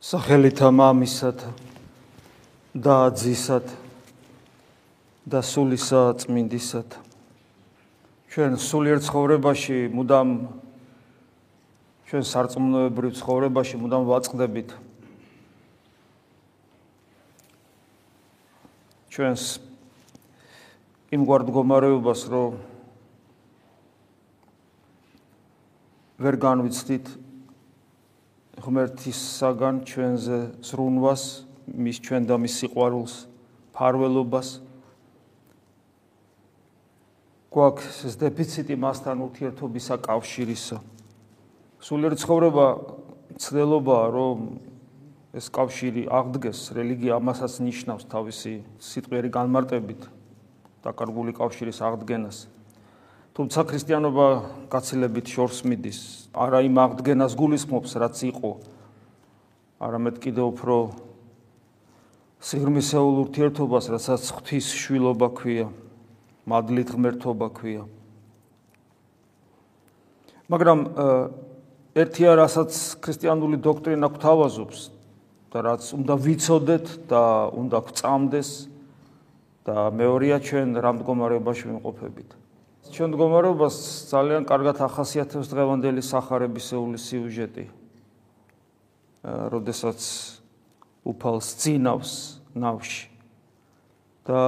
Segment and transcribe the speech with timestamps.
[0.00, 1.50] სახელითა მამისათა
[2.72, 3.76] და ძისათა
[5.28, 7.00] და სულისა წმინდისათა
[8.32, 10.28] ჩვენ სულიერ ცხოვრებაში მუდამ
[12.08, 14.72] ჩვენ სარწმუნოებრივ ცხოვრებაში მუდამ ვაწყდებით.
[19.12, 19.44] ჩვენს
[21.12, 22.56] იმ გვარ მდგომარეობას რომ
[26.24, 27.29] ვერ განვიცდით
[28.60, 31.22] ღმერთისაგან ჩვენზე ზრუნვას,
[31.70, 33.14] მის ჩვენ და მის სიყვარულს,
[33.72, 34.48] ფარველობას.
[37.50, 40.78] გვაქვს ეს დეფიციტი მასთან ურთიერთობისა კავშირისა.
[41.80, 42.66] სულიერ ცხოვრება
[43.40, 44.38] ცდელობაა, რომ
[45.34, 50.02] ეს კავშირი აღდგეს, რელიგია ამასაც ნიშნავს თავისი სიტყვიერი განმარტებით
[50.84, 52.59] დაკარგული კავშირის აღდგენას.
[53.40, 54.24] თუმცა ქრისტიანობა
[54.68, 55.98] გაცილებით შორს მიდის,
[56.36, 58.50] არა იმ აღდგენას გულისხმობს, რაც იყო,
[59.80, 60.76] არამედ კიდევ უფრო
[62.44, 65.72] სიღრმისეულ ურთიერთობას, რასაც ღვთის შვილობა ქვია,
[66.52, 67.86] მადლით ღმერთობა ქვია.
[70.52, 70.80] მაგრამ
[71.96, 74.80] ერთია, რასაც ქრისტიანული დოქტრინა გვთავაზობს
[75.48, 77.24] და რაც უნდა ვიცოდეთ და
[77.56, 78.50] უნდა გვწამდეს
[79.64, 82.39] და მეორეა ჩვენ რამ მდგომარეობაში ვიმყოფებით.
[82.90, 83.76] ჩვენ მდგომარეობას
[84.10, 87.64] ძალიან კარგად ახასიათებს დღევანდელი სახარებისეული სიუჟეტი.
[89.22, 90.00] როდესაც
[91.04, 92.12] უფალს ძინავს
[92.56, 93.06] ნავში
[94.26, 94.40] და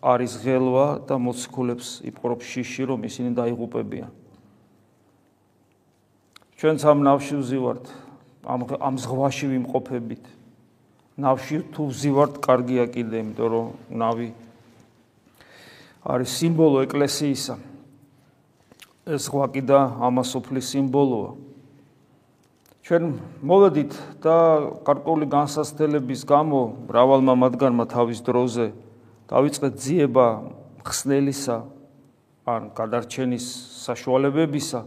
[0.00, 4.10] არის ღელვა და მოციქულებს იპყრობს შიში რომ ისინი დაიღუპებიან.
[6.56, 7.84] ჩვენც ამ ნავში ვზივართ,
[8.46, 10.24] ამ ამ ზღვაში ვიმყოფებით.
[11.18, 14.28] ნავში თუ ვზივართ, კარგია კიდე, იმიტომ რომ ნავი
[16.06, 17.56] არის სიმბოლო ეკლესიისა.
[19.06, 21.30] ეს ღვაკი და ამასופლის სიმბოლოა.
[22.86, 23.04] ჩვენ
[23.42, 24.36] მოვედით და
[24.86, 28.66] კარკული განსასწრების გამო მრავალმა მათგანმა თავის დროზე
[29.30, 30.26] დაიწყეთ ძიება
[30.86, 31.56] ხსნელისა
[32.46, 33.46] ან გადარჩენის
[33.86, 34.80] საშუალებებისა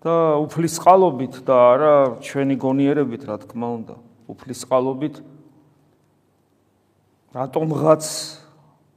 [0.00, 3.94] და უფლის წყალობით და არა ჩვენი გონიერებით, რა თქმა უნდა,
[4.32, 5.20] უფლის წყალობით
[7.36, 8.04] რატომღაც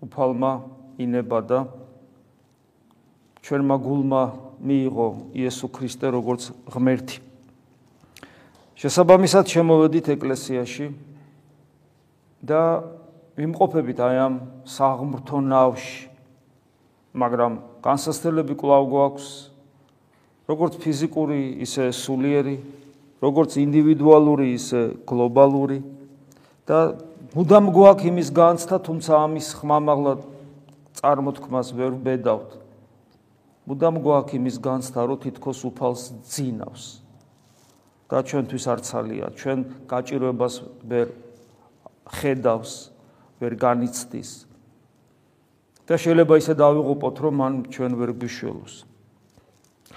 [0.03, 0.53] უფალმა
[0.99, 1.59] ინება და
[3.43, 4.23] ჩვენმა გულმა
[4.63, 7.19] მიიღო იესო ქრისტე როგორც ღმერთი.
[8.79, 10.87] შესაბამისად შემოვედით ეკლესიაში
[12.43, 12.83] და
[13.35, 14.33] ვიმყოფებით აი ამ
[14.63, 16.13] საღმრთო ნავში.
[17.13, 19.27] მაგრამ განსასწრებელი კვლავ გვაქვს
[20.49, 22.57] როგორც ფიზიკური, ისე სულიერი,
[23.21, 25.79] როგორც ინდივიდუალური, ისე გლობალური
[26.67, 26.97] და
[27.37, 30.13] მუდამ გვაქვს იმის განცდა, თუმცა ამის ხმამაღლა
[31.03, 32.51] წარმოთქმას ვერ ბედავთ.
[33.67, 37.03] მუდამ გვაქვს იმის განცდა, რომ თითქოს უფალს ძინავს.
[38.13, 39.59] და ჩვენთვის არცალია, ჩვენ
[39.89, 40.55] გაჭირვებას
[40.85, 41.07] ვერ
[42.13, 42.93] ხედავს,
[43.41, 44.45] ვერ განიცდის.
[45.89, 48.73] და შეიძლება ისე დავიღუპოთ, რომ მან ჩვენ ვერ გიშველოს.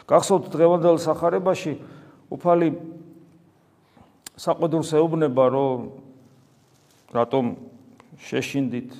[0.09, 1.73] გახსოვთ დღევანდელ სახარებაში
[2.33, 2.69] უფალი
[4.35, 5.79] საყდურს ეუბნება, რომ
[7.13, 7.45] რატომ
[8.17, 8.91] შეშინდით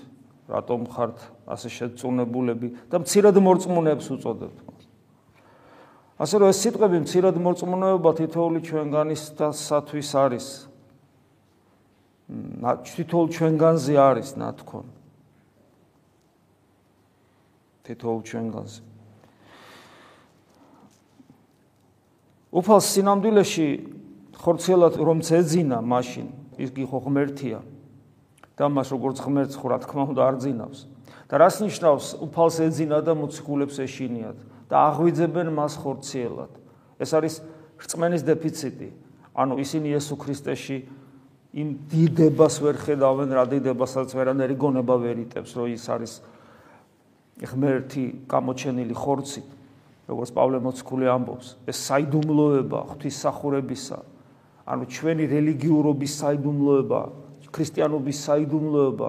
[0.47, 1.19] რატომ ხართ
[1.51, 4.59] ასე შეწუნებულები და მცირად მორწმუნეებს უწოდებთ.
[6.17, 10.47] ასე რომ ეს სიტყვები მცირად მორწმუნეობა თითოეული ჩვენგანის და სათვის არის.
[12.95, 14.87] თითოეულ ჩვენგანზე არის ნათქონ.
[17.87, 18.81] თითოეულ ჩვენგანზე.
[22.57, 23.69] უფალს სინამდვილეში
[24.41, 27.61] ხორცელად რომ წეძინა მაშინ ის კი ხო ღმერთია.
[28.57, 30.81] და მას როგორც ღმერთს რა თქმა უნდა არ ძინავს.
[31.29, 34.39] და რას ნიშნავს უფალს ეძინა და მოციქულებს ეშინიათ
[34.71, 36.53] და აღვიძებენ მას ხორციელად.
[37.03, 37.35] ეს არის
[37.77, 38.89] რწმენის დეფიციტი.
[39.37, 40.77] ანუ ისინი იესო ქრისტეში
[41.57, 46.13] იმ დიდებას ვერ ხედავენ, რა დიდებასაც ვერანაირი გონება ვერ იტევს, რომ ის არის
[47.45, 49.43] ღმერთი გამოჩენილი ხორცი,
[50.09, 51.47] როგორც პავლე მოციქული ამბობს.
[51.69, 53.99] ეს საიდუმლოება ღვთისახურებისა,
[54.65, 57.01] ანუ ჩვენი რელიგიურობის საიდუმლოება
[57.57, 59.09] ქრისტიანობის საიდუმლოება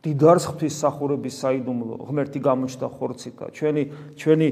[0.00, 3.46] დიდარს ღვთის სახურების საიდუმლო ღმერთი გამოჩნდა ხორციკა.
[3.52, 3.82] ჩვენი
[4.16, 4.48] ჩვენი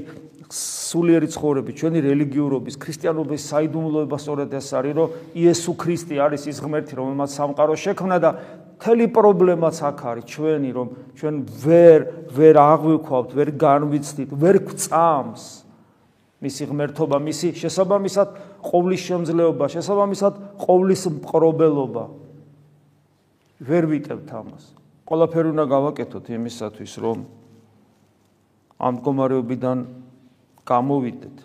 [0.49, 6.93] სულიერი ცხოვრები ჩვენი რელიგიურობის ქრისტიანობის საიდუმლოება სწორედ ეს არის რომ იესო ქრისტე არის ის ღმერთი
[7.01, 8.29] რომელმაც სამყარო შექმნა და
[8.77, 10.25] მთელი პრობლემაც აქ არის.
[10.29, 10.87] ჩვენი რომ
[11.17, 11.99] ჩვენ ვერ
[12.29, 15.43] ვერ აღვიქვავთ ვერ განვიცდით ვერ გვწამს
[16.45, 18.27] მისი ღმერთობა მისი შესაბამისად
[18.69, 22.03] ყოვლის შემძლეობა შესაბამისად ყოვლის მყრობელობა
[23.59, 24.63] ვერ ვიტევთ ამას.
[25.03, 27.17] ყველაფერი უნდა გავაკეთოთ იმისათვის, რომ
[28.79, 29.77] ამ მდგომარეობიდან
[30.63, 31.37] გამოვიდეთ.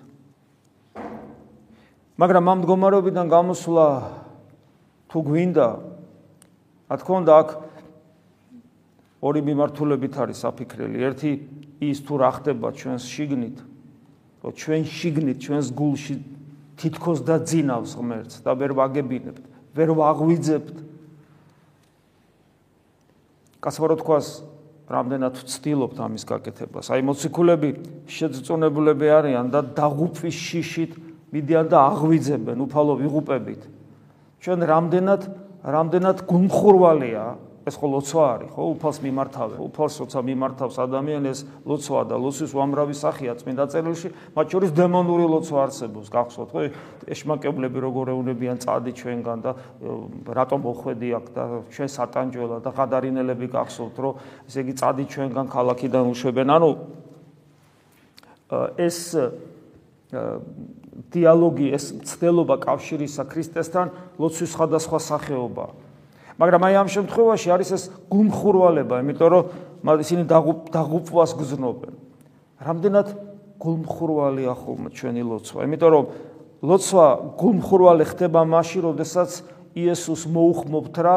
[2.14, 3.86] მაგრამ ამ მდგომარეობიდან გამოსვლა
[5.10, 5.68] თუ გვინდა
[6.90, 7.48] რა თქმა უნდა აქ
[9.24, 10.96] ორი მიმართულებით არის საფიქრელი.
[11.00, 11.30] ერთი
[11.80, 13.58] ის თუ რა ხდება ჩვენს შიგნით,
[14.44, 16.14] რომ ჩვენ შიგნით, ჩვენს გულში
[16.78, 19.44] თითქოს და ძინავს ღმერთს და ვერ ვაგებინებთ,
[19.74, 20.76] ვერ ვაღვიძებთ.
[23.64, 24.26] კაცმარო თქვას,
[24.84, 26.92] რამდენად ვცდილობთ ამის გაკეთებას.
[26.92, 27.70] აი მოციქულები
[28.04, 30.92] შეძწუნებულები არიან და დაღუპვის შიშით
[31.32, 33.62] მიდიან და აღვიძებენ უფალო ვიღუპებით.
[34.44, 35.22] ჩვენ რამდენად
[35.64, 37.24] რამდენად გულმხურვალეა
[37.64, 38.62] ეს ხო ლოცვა არის ხო?
[38.76, 44.70] უფალს მიმართავე უფალს როცა მიმართავს ადამიანს ლოცვა და ლოცვის უამრავი სახეა წმინდა წერილში მათ შორის
[44.76, 46.60] დემონური ლოცვა არსებობს გახსოვთ ხო?
[47.08, 49.50] ეშმაკებლები როგორ ეუნებიან წადი ჩვენგან და
[50.28, 54.14] რატომ მოხვედი აქ და ჩვენ სატანჯველა და ღადარინელები გახსოვთ რომ
[54.44, 56.48] ესე იგი წადი ჩვენგან ქალაქიდან უშვებენ.
[56.52, 56.70] ანუ
[58.76, 58.98] ეს
[61.10, 63.86] დიალოგი ეს ცდელობა კავშირისა ქრისტესთან
[64.20, 65.83] ლოცვის სხვადასხვა სახეობაა
[66.34, 69.44] მაგრამ აი ამ შემთხვევაში არის ეს გულმხურვალება, იმიტომ რომ
[70.02, 70.22] ისინი
[70.74, 71.94] დაღუპვას გზნობენ.
[72.58, 73.08] რამდენად
[73.62, 76.04] გულმხურვალია ხოლმე ჩვენი ლოცვა, იმიტომ რომ
[76.64, 77.06] ლოცვა
[77.38, 79.30] გულმხურვალი ხდება მაშინ, როდესაც
[79.78, 81.16] იესოს მოუხმობთ რა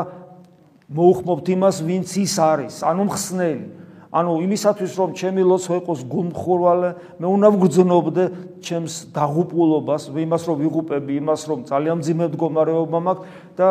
[0.87, 3.67] მოუხმობთ იმას, ვინც ის არის, ანუ მხსნელი.
[4.07, 6.89] ანუ იმისათვის რომ ჩემი ლოცვა იყოს გულმხურვალე,
[7.19, 8.23] მე უნდა ვგრძნობდე
[8.63, 13.25] ჩემს დაღუპულობას, იმას რომ ვიღუპები, იმას რომ ძალიან ძიმე მდგომარეობა მაქვს
[13.59, 13.67] და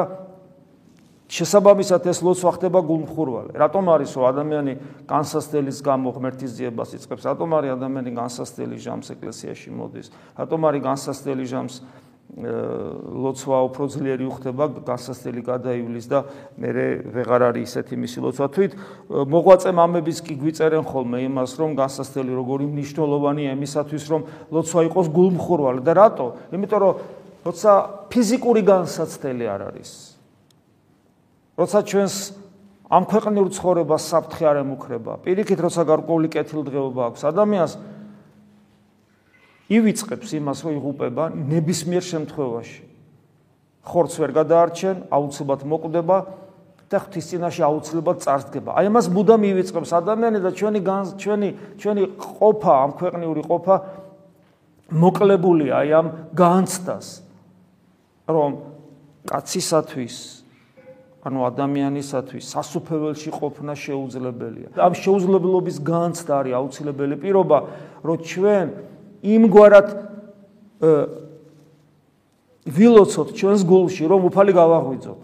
[1.27, 3.53] შესაბამისად ეს ლოცვა ხდება გულმხურვალე.
[3.59, 4.73] რატომ არის რომ ადამიანი
[5.11, 7.23] განსასწელის გამო ღმერთის ძიებას იწყებს?
[7.27, 10.07] რატომ არის ადამიანი განსასწელი ჟამს ეკლესიაში მოდის?
[10.39, 11.77] რატომ არის განსასწელი ჟამს
[12.37, 16.27] ლოცვა უფრო ძლიერი უხდება, განსასწელი გადაივლის და
[16.59, 16.71] მე
[17.15, 18.47] ვეღარ არის ისეთი მისი ლოცვა.
[18.51, 18.73] თვით
[19.31, 25.81] მოღვაწე მამებიც კი გვიწერენ ხოლმე იმას, რომ განსასწელი როგორი მნიშვნელოვანია იმისათვის, რომ ლოცვა იყოს გულმხურვალე
[25.87, 26.27] და რატო?
[26.51, 26.95] იმიტომ რომ
[27.47, 27.73] როცა
[28.11, 30.16] ფიზიკური განსაცდელი არ არის,
[31.57, 32.15] როცა ჩვენს
[32.87, 37.73] ამ ქვეყნიურ ცხოვრებას საფრთხე არ ემუქრება, პირიქით როცა გარკვეული კეთილდღეობა აქვს ადამიანს
[39.67, 42.83] ივიწყებს იმას, რომ იღუპება ნებისმიერ შემთხვევაში.
[43.87, 46.17] ხორც ვერ გადაარჩენ, აუცილებლად მოკვდება
[46.87, 48.71] და ღვთის წინაშე აუცილებლად წარსდგება.
[48.79, 50.81] აი ამას მუდამ ივიწყებს ადამიანი და ჩვენი
[51.19, 51.49] ჩვენი
[51.83, 53.77] ჩვენი ყოფა, ამ ქვეყნიური ყოფა
[54.95, 57.07] მოკლებულია აი ამ განცდას,
[58.31, 58.51] რომ
[59.27, 60.46] კაცისათვის
[61.27, 64.69] ანუ ადამიანისათვის სასופველში ყოფნა შეუძლებელია.
[64.79, 67.59] ამ შეუძლებლობის განცდა არის აუცილებელი პირობა,
[68.07, 68.67] რომ ჩვენ
[69.27, 69.89] იმგვარად
[72.67, 75.23] ვილოცოთ ჩვენს გულში, რომ უფალი გავაღვიძოთ.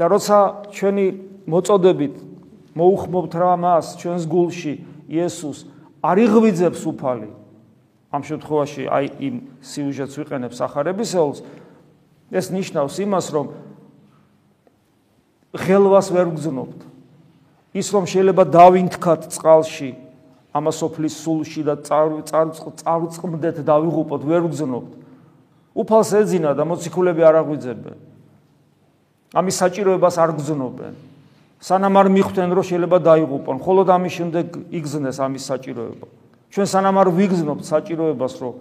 [0.00, 0.38] და როცა
[0.72, 1.06] ჩვენი
[1.44, 2.14] მოწოდებით
[2.72, 4.74] მოუხმობთ რა მას ჩვენს გულში
[5.12, 5.68] იესოს
[6.00, 7.28] არიღვიძებს უფალი.
[8.08, 11.38] ამ შემთხვევაში აი იმ სიუჟეტს ვიყენებ სახარებისეულს
[12.30, 13.46] ეს ნიშნავს იმას, რომ
[15.54, 16.80] ხელვას ვერ გძნობთ.
[17.74, 19.90] ის რომ შეიძლება დავინთქათ წყალში,
[20.54, 24.92] ამასოფლის სულში და წარწმდეთ დავიღუპოთ, ვერ გძნობთ.
[25.74, 27.98] უფალს ეძინა და მოციქულები არ აღვიძებენ.
[29.34, 30.94] ამის საჭიროებას არ გძნობენ.
[31.62, 36.06] სანამ არ მიხვდნენ რომ შეიძლება დაიღუპონ, ხოლო ამის შემდეგ იგზნეს ამის საჭიროება.
[36.50, 38.54] ჩვენ სანამ არ ვიგზნობთ საჭიროებას რომ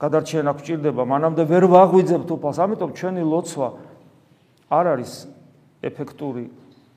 [0.00, 3.68] გადარჩენა გვჭირდება, მანამდე ვერ ვაღვიძებთ უფალს, ამიტომ ჩვენი ლოცვა
[4.72, 5.12] არ არის
[5.84, 6.44] ეფექტური,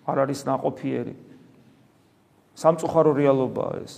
[0.07, 1.15] არ არის ناყოფიერი.
[2.55, 3.93] სამწუხარო რეალობაა ეს.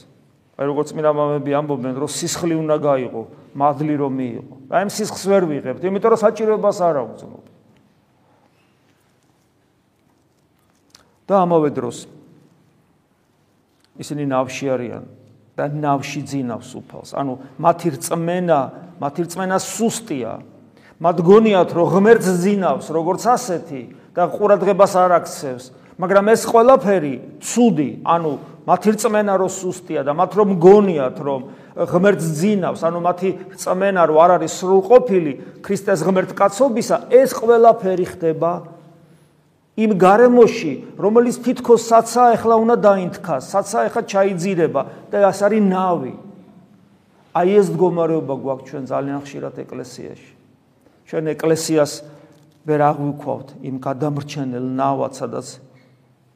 [0.57, 4.55] აი როგორც მინდა მამები ამბობენ, რომ სისხლი უნდა გაიღო, მადლი რომ მიიღო.
[4.74, 7.47] აი ამ სისხლს ვერ ვიღებთ, იმიტომ რომ საჭიროებას არ აგვძნობთ.
[11.25, 12.05] და ამავე დროს
[13.97, 15.05] ისინი ნავში არიან
[15.55, 17.15] და ნავში ძინავს უფალს.
[17.15, 18.59] ანუ მათი რწმენა
[19.00, 20.33] მათი რწმენა სუსტია.
[20.95, 23.81] მათ გონიათ, რომ ღმერთს ძინავს, როგორც ასეთი
[24.15, 25.65] და ყურადღებას არ აქცევს,
[26.00, 28.31] მაგრამ ეს ყველაფერი ცუდი, ანუ
[28.63, 31.41] მათი რწმენა რო სუსტია და მათ რომ გონიათ, რომ
[31.75, 38.51] ღმერთს ძინავს, ანუ მათი რწმენა რო არ არის სრულყოფილი ქრისტეს ღმერთკაცობისა, ეს ყველაფერი ხდება
[39.75, 46.13] იმ გარემოში, რომელიც თითქოს საცა ახლა უნდა დაინთქას, საცა ახლა ჩაიძირება და ეს არის ნავი.
[47.36, 50.32] აი ეს მდგომარეობა გვაქვს ჩვენ ძალიან ხშირად ეკლესიაში.
[51.12, 51.91] ჩვენ ეკლესიას
[52.63, 55.48] ვერ აღვიქვავთ იმ გადამრჩენელ ნავად, სადაც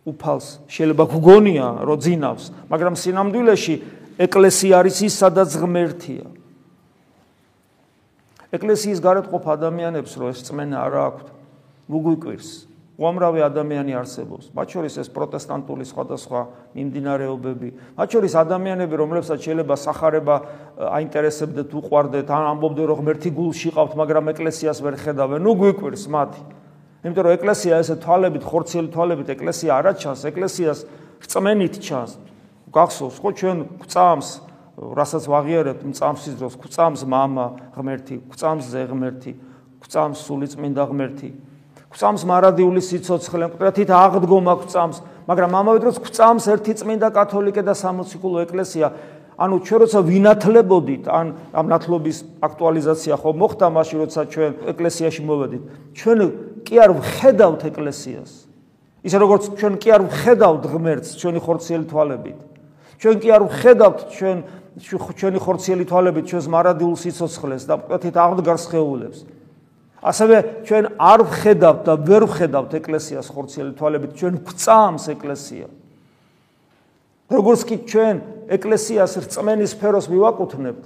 [0.03, 3.75] უფალს შეიძლება გგონია, რომ ძინავს, მაგრამ სინამდვილეში
[4.19, 6.27] ეკლესია არის ის, სადაც ღმერთია.
[8.51, 11.25] ეკლესიის გარეთ ყოფ ადამიანებს რო ეს წმენა არ აქვთ,
[11.87, 12.68] უგვიკვირს.
[12.99, 14.51] უამრავი ადამიანი არსებობს.
[14.51, 16.41] მათ შორის ეს პროტესტანტული სხვადასხვა
[16.75, 20.35] მიმდინარეობები, მათ შორის ადამიანები, რომლებსაც შეიძლება сахарება
[20.99, 25.39] აინტერესებდეთ, უყვარდეთ, ან ამბობდნენ რომ ერთი გულში ყავთ, მაგრამ ეკლესიას ვერ ხედავენ.
[25.39, 26.41] ნუ გვიკვირს მათი.
[26.99, 30.79] იმიტომ რომ ეკლესია ესე თვალებით, ხორცელი თვალებით ეკლესია არა ჩანს, ეკლესიას
[31.23, 32.11] წმენით ჩანს.
[32.75, 34.27] გახსოვს ხო ჩვენ წამს
[34.79, 39.31] რასაც ვაღიარებთ მწამსის დროს, წამს мама ღმერთი, წამს ზე ღმერთი,
[39.87, 41.29] წამს სული წმინდა ღმერთი.
[41.89, 48.45] გვწამს მარადიული სიცოცხლე, მკვდრათით აღდგომა გვწამს, მაგრამ ამავე დროს გვწამს ერთი წმინდა კათოლიკე და სამოციქულო
[48.45, 48.87] ეკლესია.
[49.39, 55.63] ანუ ჩვენ როცა ვინათლებოდით, ან ამ ნათლობის აქტუალიზაცია ხო მოხდა მაშინ, როცა ჩვენ ეკლესიაში მოვედით,
[55.95, 56.19] ჩვენ
[56.67, 58.31] კი არ ვხედავთ ეკლესიას.
[58.99, 62.39] ისე როგორც ჩვენ კი არ ვხედავთ ღმერთს ჩვენი ხორციელი თვალებით.
[62.99, 64.37] ჩვენ კი არ ვხედავთ ჩვენ
[65.15, 69.19] ჩვენი ხორციელი თვალებით ჩვენს მარადილ სიცოცხლეს და მკვეთრად აღდგარს ხეულებს.
[69.99, 75.67] ასევე ჩვენ არ ვხედავთ და ვერ ვხედავთ ეკლესიას ხორციელი თვალებით, ჩვენ გვწამს ეკლესია.
[77.29, 78.15] როგორც კი ჩვენ
[78.49, 80.83] ეკლესიას რწმენის სფეროს მივაკუთვნებთ,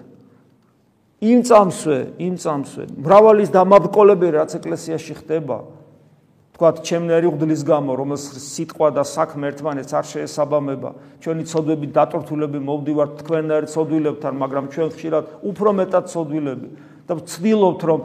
[1.24, 5.58] იმ წამსვე, იმ წამსვე, მრავალის დამაბკოლები რაც ეკლესიაში ხდება,
[6.54, 10.90] თქვათ ჩემნერი ღვდლის გამო, რომელს სიტყვა და საქმე ერთმანეთს არ შეესაბამება,
[11.24, 16.70] ჩვენი ცოდვები დატვირთულები მოვდივართ თქვენნაირ ცოდვილებთან, მაგრამ ჩვენ ხშირად უფრო მეტად ცოდვილები.
[17.04, 18.00] და ვცდილობთ რომ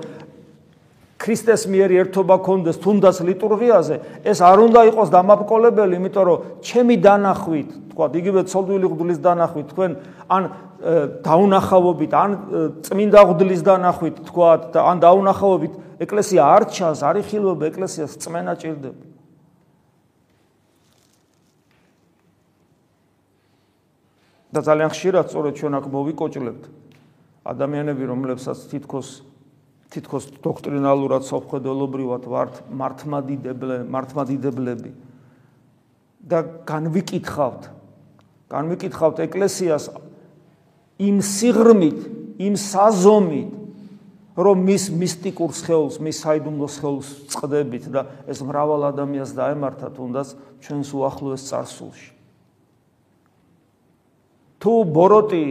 [1.18, 7.70] ქრისტეს მიერ ერთობა კონდეს თუნდაც ლიტურგიაზე, ეს არ უნდა იყოს დამაბკოლებელი, იმიტომ რომ ჩემი დანახვით,
[7.90, 9.90] თქვა, იგივე ცოდვილი ღვდლის დანახვით, თქვენ
[10.30, 10.42] ან
[11.26, 12.30] დაუნახავობით, ან
[12.86, 15.72] წმინდა ღვდლის დანახვით, თქვა, და ან დაუნახავობით,
[16.06, 19.02] ეკლესია არ ჩანს, არ იხილვება ეკლესიას წმენა ჭირდება.
[24.48, 26.62] და ძალიან ხშირად სწორედ ჩვენ აქ მოვიკოჭლებთ
[27.44, 29.27] ადამიანები, რომლებსაც თითქოს
[29.88, 34.92] თითქოს დოქტრინალურად სამხედველობრივად ვართ მართმადიდებლე მართმადიდებლები
[36.28, 37.70] და განვიკითხავთ
[38.48, 39.88] განვიკითხავთ ეკლესიას
[40.98, 41.98] იმ სიღრმით,
[42.42, 43.54] იმ საზომით,
[44.38, 50.28] რომ მის მისტიკურ სხეულს, მის საიდუმლო სხეულს წდებით და ეს მრავალ ადამიანს დაემართა თუნდაც
[50.62, 52.10] ჩვენს უახლოეს царსულში.
[54.62, 55.46] თუ ბოროტი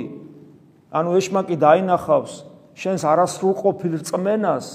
[0.91, 2.33] ანუ ეშმაკი დაინახავს
[2.77, 4.67] შენს არასრულყოფილ რწმენას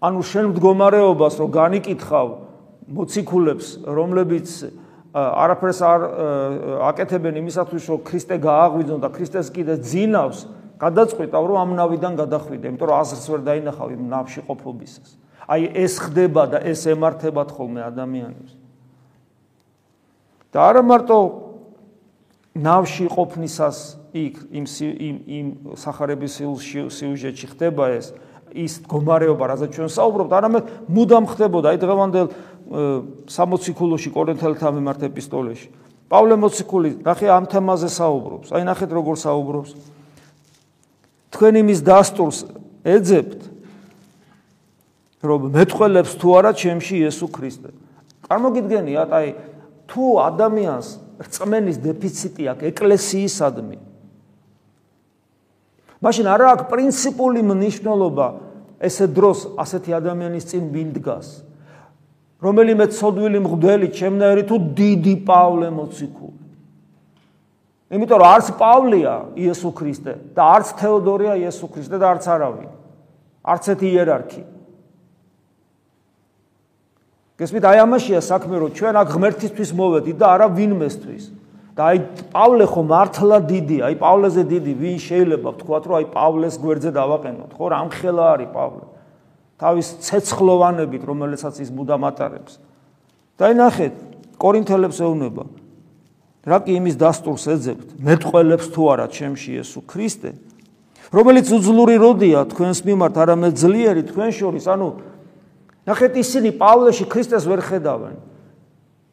[0.00, 2.28] ანუ შენ მდგომარეობას რომ განიკითხავ
[2.94, 4.48] მოციქულებს რომლებიც
[5.10, 6.00] არაფერს არ
[6.94, 10.46] აკეთებენ იმისათვის რომ ქრისტე გააღვიძონ და ქრისტეს კიდე ძინავს
[10.80, 15.10] გადაწყვიტავ რომ ამ ნავიდან გადახვიდე იმიტომ რომ აზრს ვერ დაინახავ იმ ნავში ყოფობისას.
[15.50, 18.52] აი ეს ხდება და ეს ემართებათ ხოლმე ადამიანებს.
[20.54, 21.16] და არა მარტო
[22.54, 23.78] ნავში ყოფნისას
[24.10, 25.46] იქ იმ იმ იმ
[25.78, 26.32] сахарების
[26.90, 28.10] სიუჟეტში ხდება ეს
[28.50, 32.26] ის მდგომარეობა, რაზეც ჩვენ საუბრობთ, არამედ მუდამ ხდებოდა, აი დღევანდელ
[33.30, 35.68] 60 ქულოში კორინთელთა მიმართ ეპისტოლეში.
[36.10, 38.50] პავლე მოციქული ნახე ამ თემაზე საუბრობს.
[38.50, 39.70] აი ნახეთ როგორ საუბრობს.
[41.30, 42.38] თქვენ იმის დასტურს
[42.82, 43.40] ეძებთ,
[45.22, 47.70] რომ მეტყველებს თუ არა ჩემში იესო ქრისტე.
[48.26, 49.28] წარმოგიდგენიათ, აი
[49.86, 50.88] თუ ადამიანს
[51.20, 53.78] რწმენის დეფიციტი აქვს ეკლესიისადმი,
[56.00, 58.28] მაშინ არა აქვს პრინციპული მნიშვნელობა
[58.80, 61.28] ესე დროს ასეთი ადამიანის წინ ვინდგას
[62.40, 66.38] რომელიმე ცოდვილი მღვდელი ჩემნაირი თუ დიდი პავლე მოციქული.
[67.90, 72.70] იმიტომ რომ არც პავლეა იესო ქრისტე და არც თეოდორია იესო ქრისტე და არც არავინ.
[73.44, 74.42] არც ერთი იერარქი
[77.40, 81.24] გესმით აი ამაშია საქმე რომ ჩვენ აქ ღმერთისთვის მოვედით და არა ვინმესთვის
[81.80, 81.98] და აი
[82.34, 87.50] პავლე ხო მართლა დიდია, აი პავლეზე დიდი ვინ შეიძლება ვთქვათ, რომ აი პავლეს გვერდზე დავაყენოთ,
[87.56, 88.84] ხო, რამხელა არის პავლე.
[89.60, 92.52] თავის ცეცხლოვანებით, რომელსაც ის მუდამატარებს.
[93.40, 93.94] და აი ნახეთ,
[94.36, 95.44] კორინთელებს ეუბნება.
[96.44, 100.30] რა კი იმის დასტურს ეძებთ, მეტყველებს თუ არა ჩემში ესუ ქრისტე,
[101.12, 104.88] რომელიც უძლური როდია თქვენს მიმართ, არამედ ძლიერი თქვენ შორის, ანუ
[105.90, 108.14] ნახეთ ისინი პავლეში ქრისტეს ვერ ხედავენ.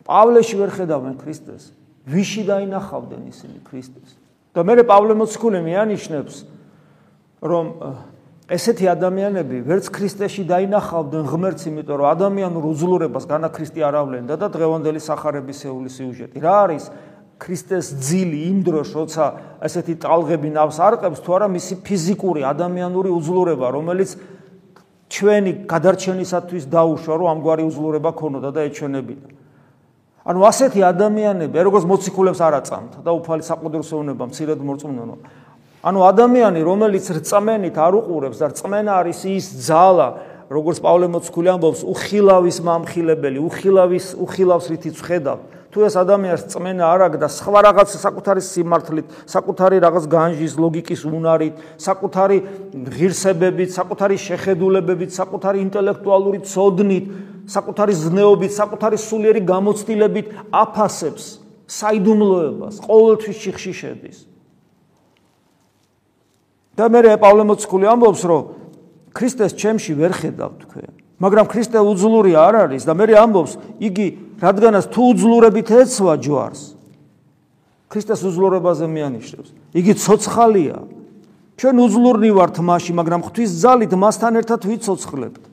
[0.06, 1.74] პავლეში ვერ ხედავენ ქრისტეს.
[2.06, 4.12] ვიში დაინახავდნენ ისინი ქრისტეს.
[4.58, 6.36] და მე პავლე მოციქული მეანიშნებს
[7.46, 7.66] რომ
[8.50, 15.02] ესეთი ადამიანები ვერც ქრისტეში დაინახავდნენ ღმერთს, იმიტომ რომ ადამიანურ უძლურებას განაქრისტი არ ავლენდა და დღევანდელი
[15.04, 16.38] სახარების ეულის სიუჟეტი.
[16.42, 16.86] რა არის
[17.38, 19.26] ქრისტეს ძილი იმ დროს, როცა
[19.62, 24.10] ესეთი ტალღები ნავს არყებს, თუ არა მისი ფიზიკური ადამიანური უძლურება, რომელიც
[25.08, 29.28] ჩვენი გადარჩენისათვის დაუშვა, რომ ამგვარი უძლურება ქონოდა და ეჩვენებინა.
[30.28, 35.16] ანუ ასეთი ადამიანები, როგორც მოციქულებს არ აწამთ და უფალი საყდროსო უნება მცირედ მორწმუნო.
[35.88, 40.08] ანუ ადამიანი, რომელიც რწმენით არ უყურებს და რწმენა არის ის ძალა,
[40.48, 45.40] როგორც პავლე მოციქული ამბობს, უხილავის მამხილებელი, უხილავის უხილავს რითიც ხედავ.
[45.68, 51.02] თუ ეს ადამიანს წმენა არ აქვს და სხვა რაღაც საკუთარი სიმართლით, საკუთარი რაღაც განჯის ლოგიკის
[51.04, 52.38] უნარით, საკუთარი
[52.96, 57.06] ღირსებებით, საკუთარი შეხედულებებით, საკუთარი ინტელექტუალური ცოდნით,
[57.52, 60.26] საკუთარი ზნეობით, საკუთარი სულიერი გამოცდილებით
[60.56, 61.26] აფასებს
[61.68, 64.18] საიდუმლოებას, ყოველთვის შიხში შედის.
[66.78, 68.42] და მე პავლე მოციქული ამბობს, რომ
[69.14, 70.92] ქრისტეს ჩემში ვერ ხედავ თქვენ.
[71.18, 76.62] მაგრამ ქრისტე უძლური არ არის და მე ამბობს, იგი რადგანაც თუ უძლურებით ეცვა ჯვარს.
[77.90, 79.50] ქრისტეს უძლურებაზე მეანიშნებს.
[79.74, 80.78] იგი ცოცხალია.
[81.58, 85.44] ჩვენ უძლურნი ვართ მასში, მაგრამ ღვთის ძალით მასთან ერთად ვიცოცხლებთ.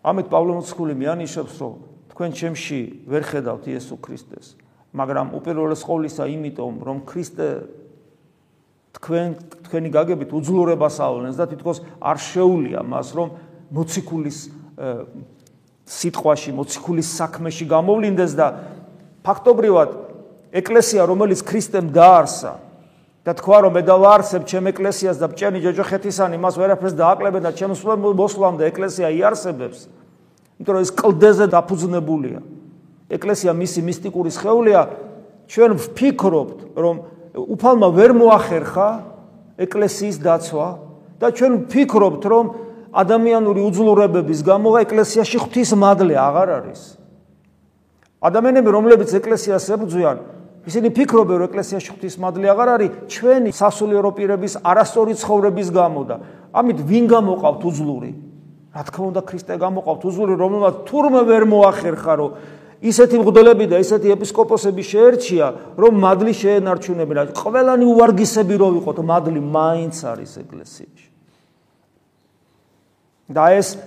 [0.00, 1.74] ამით პავლე მოციქული მეანიშნებს, რომ
[2.10, 4.56] თქვენ ჩემში ვერ ხედავთ იესო ქრისტეს,
[4.96, 7.46] მაგრამ უპირველეს ყოვლისა იმიტომ, რომ ქრისტე
[8.96, 9.26] თქვენ
[9.68, 13.28] თქვენი გაგებით უძლურებას ავლენს და თითქოს არ შეუულია მას რომ
[13.70, 14.38] მოციქულის
[15.90, 18.46] სიტყვაში, მოციქულის საქმეში გამოვლინდეს და
[19.26, 19.90] ფაქტობრივად
[20.50, 22.52] ეკლესია რომელიც ქრისტემ დაარსა
[23.22, 27.84] და თქვა რომ მე დავარსებ ჩემ ეკლესიას და ბჭენი ჯოჯოხეთისანი მას ვერაფერს დააკლებენ და ჩემს
[27.84, 29.86] მოსვლამდე ეკლესია იარსებებს
[30.60, 32.40] იმიტომ რომ ეს კლდეზე დაფუძნებულია.
[33.08, 34.80] ეკლესია მისი მისტიკური სხეულია.
[35.48, 36.96] ჩვენ ვფიქრობთ რომ
[37.34, 38.88] უფალმა ვერ მოახერხა
[39.60, 40.68] ეკლესიის დაცვა
[41.20, 42.44] და ჩვენ ვფიქრობთ, რომ
[42.90, 46.80] ადამიანური უძლურებების გამო ეკლესიაში ღვთის მადლი აღარ არის.
[48.20, 50.16] ადამიანები, რომლებიც ეკლესიას ებრძვიან,
[50.66, 56.16] ისინი ფიქრობენ, რომ ეკლესიაში ღვთის მადლი აღარ არის ჩვენი სასულიერო პირების არასწორი ცხოვრების გამო და
[56.50, 58.10] ამით ვინ გამოყავთ უძლური?
[58.70, 62.30] რა თქმა უნდა, ქრისტე გამოყავთ უძლური, რომელმაც თურმე ვერ მოახერხა, რომ
[62.80, 65.46] ისეთი მღვდლები და ისეთი ეპისკოპოსები შეერჩია,
[65.76, 67.22] რომ მადლი შეენარჩუნებინა.
[67.36, 71.06] ყველანი უვარგისები რო ვიყოთ, მადლი მაინც არის ეკლესიაში.
[73.30, 73.78] და ეს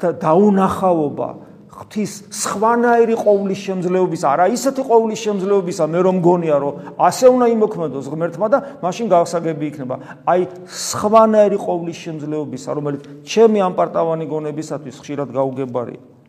[0.00, 1.28] დაუნახავობა
[1.70, 8.06] ღვთის სხვანაირი ყოვლის შემძლეობის, არა ისეთი ყოვლის შემძლეობისა, მე რომ გონია, რომ ასე უნდა იმოქმედოს
[8.10, 9.94] ღმერთმა და მაშინ გავსაგები იქნება.
[10.26, 16.19] აი სხვანაირი ყოვლის შემძლეობისა, რომელიც ჩემი ამპარტავანი გონებისათვის ხშირად გაუგებარია.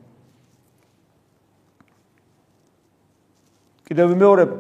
[3.92, 4.52] კიდევ ვიმეორებ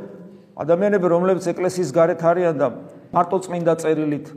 [0.60, 2.68] ადამიანები რომლებიც ეკლესიის გარეთ არიან და
[3.16, 4.28] მარტო წმინდა წერილით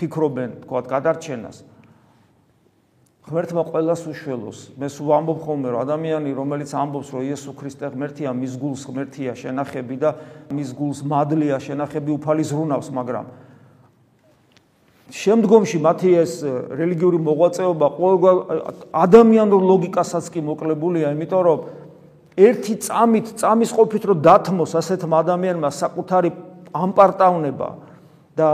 [0.00, 1.56] ფიქრობენ თქვა გადარჩენას.
[3.26, 4.58] ღმერთმა ყოველას უშველოს.
[4.80, 9.32] მე სულ ამბობ ხოლმე რომ ადამიანი რომელიც ამბობს რომ იესო ქრისტე ღმერთია მის გულს ღმერთია
[9.36, 10.10] შენახები და
[10.48, 13.26] მის გულს მადლია შენახები უფალი ზრუნავს მაგრამ
[15.06, 18.38] შემდგომში მათი ეს რელიგიური მოღვაწეობა ყოველ
[18.90, 21.58] ადამიანურ ლოგიკასაც კი მოკლებულია იმიტომ რომ
[22.36, 26.30] ერთი წამით წამის ყოფით რომ დათმოს ასეთ ადამიანმა საკუთარი
[26.76, 27.68] ამპარტავნება
[28.36, 28.48] და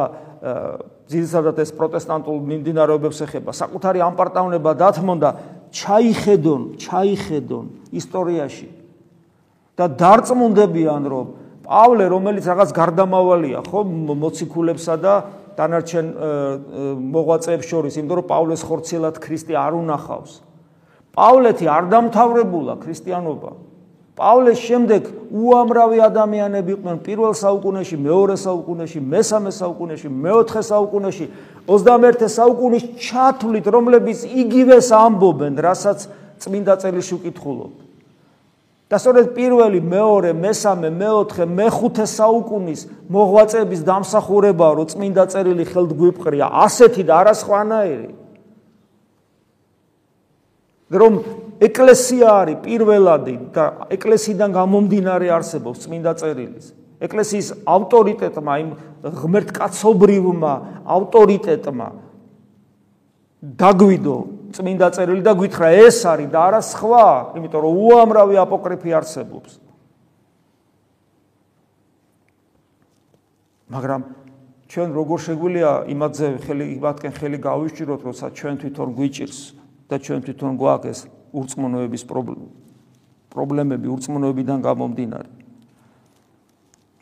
[1.11, 5.31] ძილსადად ეს პროტესტანტულ მიმდინარეობებს ეხება საკუთარი ამპარტავნება დათმონ და
[5.75, 8.68] ჩაიხედონ ჩაიხედონ ისტორიაში.
[9.73, 11.27] და დარწმუნდებიან რომ
[11.64, 13.81] პავლე რომელიც რაღაც გარდამავალია ხო
[14.23, 15.14] მოციქულებსა და
[15.57, 16.07] დანარჩენ
[17.12, 20.33] მოღვაწეებს შორის იმიტომ რომ პავლეს ხორცელად ქრისტე არ უნახავს.
[21.16, 23.51] პავლეთი არ დამთავრებულა ქრისტიანობა
[24.12, 31.27] პავლეს შემდეგ უამრავი ადამიანები იყვნენ პირველ საუკუნეში, მეორე საუკუნეში, მესამე საუკუნეში, მეოთხე საუკუნეში,
[31.66, 36.09] 21 საუკუნის ჩათვლით, რომლებიც იგივეს ამბობენ, რასაც
[36.44, 37.72] წმინდა წერილში ვკითხულობ.
[38.92, 46.46] და სწორედ პირველი, მეორე, მესამე, მეოთხე, მეხუთე საუკუნის მოღვაწეების დამსახურებაა, რომ წმინდა წერილი ხელთ გვიპყრია,
[46.53, 48.21] ასეთი და არასხვანაირი.
[51.00, 51.12] რომ
[51.62, 56.66] ეკლესია არის პირველადი და ეკლესიიდან გამომდინარე არსებობს წმინდა წერილის.
[57.02, 58.70] ეკლესიის ავტორიტეტმა, იმ
[59.02, 60.52] ღმერთკაცობრივმა
[60.87, 61.88] ავტორიტეტმა
[63.42, 64.18] დაგვიდო
[64.55, 67.07] წმინდა წერილი და გითხრა ეს არის და არა სხვა,
[67.40, 69.50] იმიტომ რომ უამრავი აპოკრიფი არსებობს.
[73.72, 74.02] მაგრამ
[74.68, 79.62] ჩვენ როგორ შეგვიძლია იმათზე ხელი იმათკენ ხელი გავიშჭიროთ, როცა ჩვენ თვითონ გვიჭირს
[79.92, 81.00] და ჩვენ თვითონ გვაქვს
[81.37, 82.02] ურწმუნოების
[83.33, 85.28] პრობლემები ურწმუნოებიდან გამომდინარე.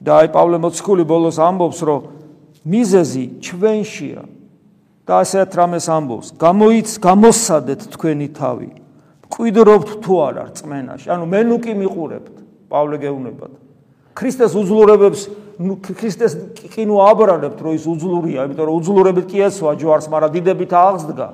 [0.00, 2.00] და აი პავლე მოციქული ბოლოს ამბობს, რომ
[2.64, 4.22] მიზეზი ჩვენშია
[5.04, 8.70] და ასეთ რამეს ამბობს, გამოიც გამოსადეთ თქვენი თავი.
[9.28, 11.06] ყვიდრობთ თუ არა რწმენაში.
[11.12, 12.34] ანუ მე ნუ კი მიყურებთ,
[12.72, 13.52] პავლე გეუბნებათ.
[14.16, 15.20] ქრისტეს უძლურებებს
[15.60, 16.32] ქრისტეს
[16.72, 21.28] კი ნუ აბრალებთ, რომ ის უძლურია, იმიტომ რომ უძლურებით კი ესვა ჯვარს, მაგრამ დიდებით აღსდგა.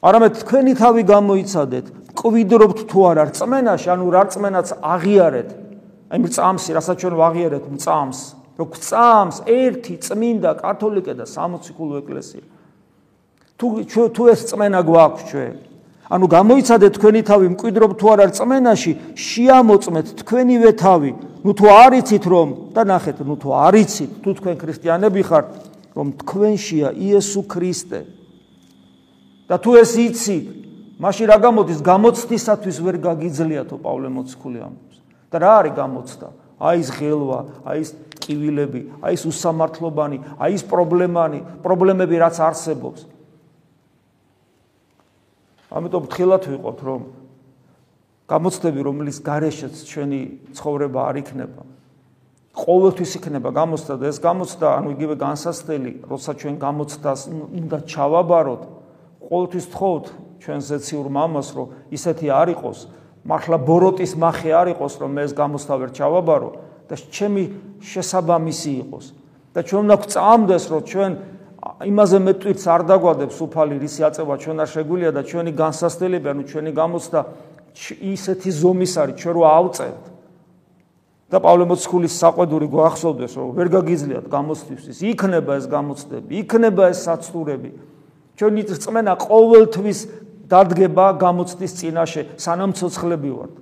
[0.00, 1.86] არამედ თქვენი თავი გამოიცადეთ,
[2.16, 5.50] ყვიდრობთ თუ არა რწმენაში, ანუ რა რწმენაც აღიარეთ.
[6.10, 8.20] აი მწამსი, რასაც ჩვენ ვაღიარეთ, მწამს,
[8.56, 12.44] რომ გწამს ერთი წმინდა კათოლიკე და 60 კულო ეკლესია.
[13.60, 13.66] თუ
[14.16, 15.54] თუ ეს წმენა გვაქვს ჩვენ?
[16.10, 21.12] ანუ გამოიცადეთ თქვენი თავი მკვიდრობ თუ არ არ წმენაში შეამოწმეთ თქვენივე თავი.
[21.44, 25.48] ნუ თუ არიცით რომ და ნახეთ ნუ თუ არიცით თუ თქვენ ქრისტიანები ხართ
[25.96, 28.19] რომ თქვენშია იესო ქრისტე
[29.50, 30.46] და თუ ეს იცით
[31.02, 31.78] მაშინ რა გამოდის?
[31.82, 34.96] გამოცდისათვის ვერ გაგიძლიათო პავლე მოციქული ამბობს.
[35.32, 36.28] და რა არის გამოცდა?
[36.60, 43.00] აი ეს ღელვა აი ეს კივილები აი ეს უსამართლობანი აი ეს პრობლემანი პრობლემები რაც არსებობს.
[45.72, 47.00] ამიტომ თხილად ვიყოთ რომ
[48.30, 50.20] გამოცდები რომლის გარეშეც ჩვენი
[50.54, 51.62] ცხოვრება არ იქნება
[52.54, 58.62] ყოველთვის იქნება გამოცდა და ეს გამოცდა ანუ იგივე განსასწრელი როცა ჩვენ გამოცდას უნდა ჩავაბაროთ
[59.30, 60.04] ყოველთვის თხოვთ
[60.42, 62.78] ჩვენ ზეციურ მამას რომ ისეთი არ იყოს.
[63.22, 66.50] მართლა ბოროტის מחე არ იყოს რომ მე ეს გამოცდა ვერ ჩავაბარო
[66.90, 67.44] და ჩემი
[67.78, 69.06] შესაბამისი იყოს.
[69.54, 71.12] და ჩვენ უნდა გვწამდეს რომ ჩვენ
[71.84, 76.70] იმაზე მეტყვით არ დაგვადებს უფალი რისი აწევა ჩვენ არ შეგვიძლია და ჩვენი განსასწრებელი ანუ ჩვენი
[76.72, 77.20] გამოცდა
[78.00, 80.04] ისეთი ზომის არის ჩვენ რო ავწევთ.
[81.30, 84.96] და პავლე მოციქულის საყვედური გვახსოვდეს რომ ვერ გაგიძლიათ გამოცდისთვის.
[85.14, 87.70] იქნება ეს გამოცდები იქნება ეს საცდურები
[88.40, 89.98] ჩვენი წმენა ყოველთვის
[90.48, 93.54] დადგება გამოცდის წინაშე სანამ ცოცხლები ვართ.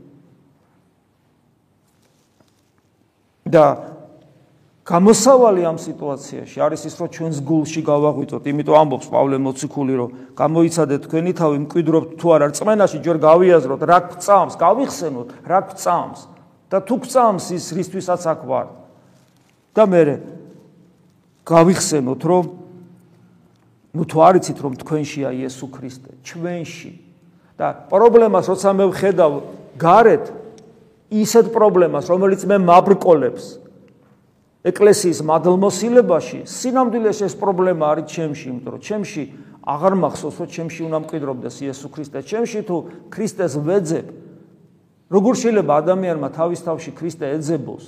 [3.48, 3.64] და
[4.84, 11.00] გამოსავალი ამ სიტუაციაში არის ის, რომ ჩვენს გულში გავაღვიწოთ, იმიტომ ამბობს პავლე მოციქული, რომ გამოიცადეთ
[11.08, 16.20] თქვენი თავი მკვიდრობთ თუ არა რწმენაში, ჯერ გავიაზროთ, რა გწამს, გავიხსენოთ, რა გწამს.
[16.68, 18.66] და თუ გწამს ის რისთვისაც აქ ვარ.
[19.72, 20.02] და მე
[21.48, 22.44] გავიხსენოთ, რომ
[23.94, 26.92] ნუ თუ არიცით, რომ თქვენშია იესო ქრისტე, ჩვენში
[27.57, 29.33] და პრობლემას როცა მე ვხედავ
[29.81, 30.24] გარეთ
[31.09, 33.44] ისეთ პრობლემას, რომელიც მე მაბრკოლებს
[34.68, 39.22] ეკლესიის მადლმოსილებაში სინამდვილეში ეს პრობლემა არის ჩემში, იმიტომ რომ ჩემში
[39.68, 42.18] აღარ მახსოვს, რომ ჩემში უნდა მკვიდრობდეს იესო ქრისტე.
[42.24, 42.77] ჩემში თუ
[43.12, 44.07] ქრისტეს ვეძებ,
[45.09, 47.85] როგორ შეიძლება ადამიანმა თავის თავში ქრისტე ეძებოს?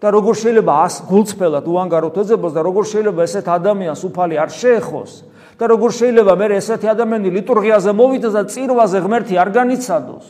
[0.00, 5.12] და როგორ შეიძლება ას გულწრფელად უანგაროთ ეძებოს და როგორ შეიძლება ესეთ ადამიანს უფალი არ შეეხოს?
[5.60, 10.26] და როგორ შეიძლება მე ესეთი ადამიანი ლიტურგიაზე მოვიდეს და წირვაზე ღმერთი არ განიცადოს?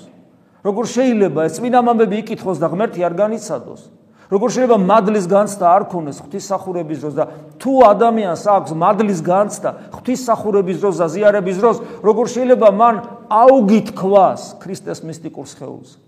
[0.66, 3.82] როგორ შეიძლება ეს წმინდა მამები იკითხოს და ღმერთი არ განიცადოს?
[4.30, 7.24] როგორ შეიძლება მადლის განცდა არ ქონდეს ღვთისმსახურების დროს და
[7.58, 12.94] თუ ადამიანს აქვს მადლის განცდა ღვთისმსახურების დროს და ზიარების დროს როგორ შეიძლება მან
[13.26, 15.98] აუგითქვას ქრისტეს მისტიკურ სხეულს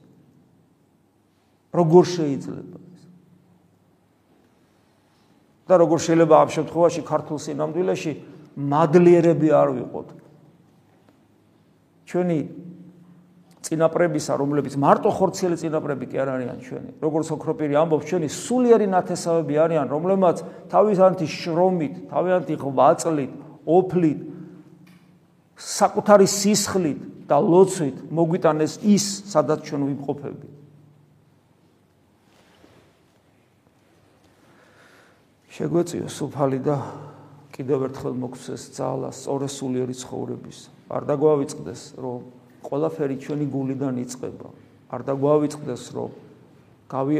[1.74, 2.91] როგორ შეიძლება
[5.68, 8.12] და როგორ შეიძლება ამ შემთხვევაში ქართულ სინამდვილეში
[8.56, 10.08] მადლიერები არ ვიყოთ
[12.12, 12.38] ჩვენი
[13.62, 16.90] წინაპრებისა, რომლებიც მარტო ხორციელი წინაპრები კი არ არიან ჩვენი.
[16.98, 20.36] როგორც ოქროპირი ამბობს, ჩვენი სულიერი ნათესავები არიან, რომლებმაც
[20.68, 23.32] თავიანთი შრომით, თავიანთი ღვაწლით,
[23.64, 24.20] ოფლით,
[25.56, 30.46] საკუთარი სისხლით და ლოცვით მოგვიტანეს ის, სადაც ჩვენ ვიმყოფები.
[35.52, 36.80] შეგვეციო სუფალი და
[37.52, 40.58] კიდევ ერთხელ მოგცეს ძალა სწორი სულიერი ცხოვრების.
[40.88, 42.20] არ დაგვავიწყდეს, რომ
[42.64, 44.48] ყველაფერი ჩვენი გულიდან იწყება.
[44.88, 46.10] არ დაგვავიწყდეს, რომ
[46.88, 47.16] გავი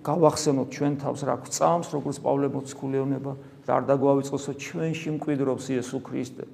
[0.00, 3.32] გავახსენოთ ჩვენ თავს რა გვწამს, როგორც პავლე მოციქულეონება
[3.68, 6.44] და არ დაგვავიწყოს, რომ ჩვენში მკვიდრობს იესო ქრისტე.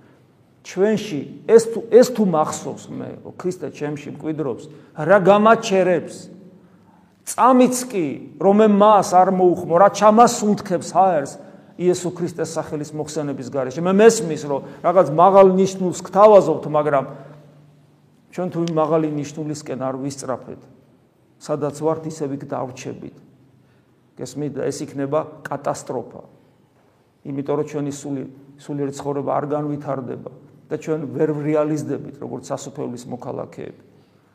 [0.66, 4.64] ჩვენში ეს თუ ეს თუ მახსოვს მე, რომ ქრისტე ჩემში მკვიდრობს,
[4.98, 6.39] რა გამაჩერებს?
[7.30, 8.06] წამიც კი,
[8.42, 11.32] რომ მას არ მოუხმო, რა ჩამასუნთქებს ჰაერს
[11.80, 13.80] იესო ქრისტეს სახელის მოხსენების გარეშე.
[13.80, 17.04] მე მესმის, რომ რაღაც მაღალ ნიშნულს გთავაზობთ, მაგრამ
[18.30, 20.60] ჩვენ თუ მაღალი ნიშნულისკენ არ ვისწრაფეთ,
[21.40, 23.16] სადაც ვართ ისევ იქ დავრჩებით.
[24.20, 26.20] გესმით, ეს იქნება კატასტროფა.
[27.24, 28.22] იმიტომ რომ ჩვენი სული
[28.60, 30.30] სულიერი ცხოვრება არ განვითარდება
[30.68, 33.89] და ჩვენ ვერ რეალიზდებით როგორც სასופეულის მოქალაქეები.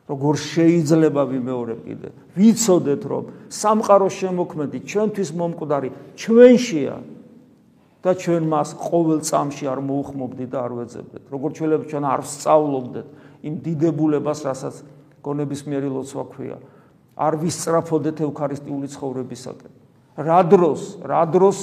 [0.06, 2.10] როგორ შეიძლება ვიმეორებ კიდე?
[2.38, 6.96] ვიცოდეთ რომ სამყაროს შემოქმედი ჩვენთვის მომკვდარი ჩვენშია
[8.06, 11.24] და ჩვენ მას ყოველ წამში არ მოუხმობდით და არ ვეძებდეთ.
[11.26, 13.08] როგორ შეიძლება ჩვენ არ ვსწავლობდეთ
[13.50, 14.76] იმ დიდებულებას, რასაც
[15.26, 16.58] გონების მიერი ლოცვა ქვია.
[17.18, 19.72] არ ვისწრაფოდეთ ევქარისტიული ცხოვრებისაკენ.
[20.22, 21.58] რა დროს, რა დროს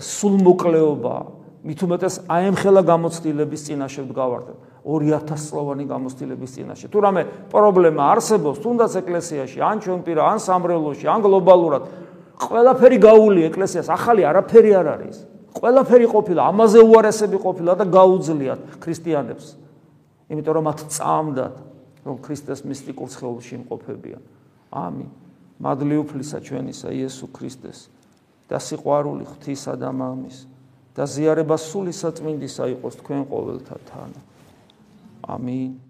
[0.00, 1.16] სულ მოკლეობა,
[1.60, 4.48] მით უმეტეს აემხელა გამოცდილების წინაშე ვდგავართ.
[4.84, 6.86] 2000 წლოვანი გამოცდილების წინაშე.
[6.88, 11.82] თუ რამე პრობლემა არსებობს, თუნდაც ეკლესიაში, ან ჩვენ პირა, ან სამრევლოში, ან გლობალურად,
[12.40, 15.16] ყველაფერი გაული ეკლესიას, ახალი არაფერი არ არის.
[15.50, 19.46] ყველაფერი ყოფილა, ამაზე უარესები ყოფილა და გაუძლიათ ქრისტიანებს.
[20.30, 21.54] იმიტომ რომ მათ წამდათ
[22.06, 24.22] რომ ქრისტეს მისტიკურ სხეულში იმყოფებიან.
[24.70, 25.10] ამინ.
[25.60, 27.92] მადლი უფლისა ჩვენისა იესო ქრისტეს
[28.48, 30.48] და სიყვარული ღვთისა და მამის
[30.96, 34.10] და ზიარება სული საწმინდისა იყოს თქვენ ყოველთა თან.
[35.32, 35.89] ამინ.